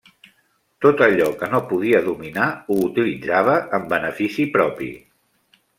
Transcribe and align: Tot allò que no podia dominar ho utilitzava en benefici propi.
Tot 0.85 1.03
allò 1.07 1.27
que 1.41 1.49
no 1.51 1.59
podia 1.73 2.01
dominar 2.07 2.47
ho 2.67 2.81
utilitzava 2.89 3.61
en 3.79 3.87
benefici 3.95 4.49
propi. 4.59 4.91